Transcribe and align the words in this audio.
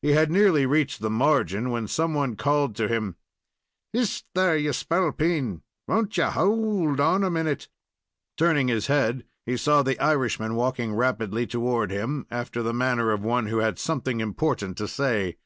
He 0.00 0.10
had 0.10 0.30
nearly 0.30 0.64
reached 0.64 1.00
the 1.00 1.10
margin, 1.10 1.70
when 1.70 1.88
some 1.88 2.14
one 2.14 2.36
called 2.36 2.76
to 2.76 2.86
him: 2.86 3.16
"Hist, 3.92 4.24
there, 4.32 4.56
ye 4.56 4.70
spalpeen! 4.70 5.62
Won't 5.88 6.16
ye 6.16 6.22
howld 6.22 7.00
on 7.00 7.24
a 7.24 7.30
minute?" 7.30 7.66
Turning 8.36 8.68
his 8.68 8.86
head, 8.86 9.24
he 9.44 9.56
saw 9.56 9.82
the 9.82 9.98
Irishman 9.98 10.54
walking 10.54 10.94
rapidly 10.94 11.48
toward 11.48 11.90
him, 11.90 12.26
after 12.30 12.62
the 12.62 12.72
manner 12.72 13.10
of 13.10 13.24
one 13.24 13.46
who 13.46 13.58
had 13.58 13.76
something 13.76 14.20
important 14.20 14.76
to 14.78 14.86
say. 14.86 15.36